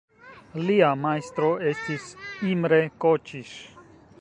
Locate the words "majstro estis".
1.01-2.09